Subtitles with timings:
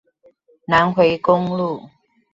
[0.65, 1.87] 南迴公路